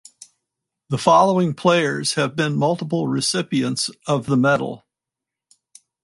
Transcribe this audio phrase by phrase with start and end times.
[0.89, 4.83] The following players have been multiple recipients of the medal.